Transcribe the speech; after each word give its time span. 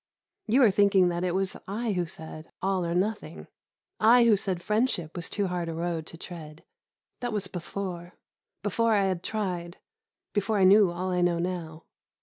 You 0.47 0.63
are 0.63 0.71
thinking 0.71 1.09
that 1.09 1.23
it 1.23 1.35
was 1.35 1.55
I 1.67 1.91
who 1.91 2.07
said, 2.07 2.49
"All 2.59 2.83
or 2.83 2.95
nothing," 2.95 3.45
I 3.99 4.23
who 4.23 4.35
said 4.35 4.59
friendship 4.59 5.15
was 5.15 5.29
too 5.29 5.45
hard 5.45 5.69
a 5.69 5.75
road 5.75 6.07
to 6.07 6.17
tread. 6.17 6.63
That 7.19 7.31
was 7.31 7.45
before 7.45 8.15
before 8.63 8.93
I 8.93 9.03
had 9.03 9.21
tried; 9.21 9.77
before 10.33 10.57
I 10.57 10.63
knew 10.63 10.89
all 10.89 11.11
I 11.11 11.21
know 11.21 11.37
now. 11.37 11.83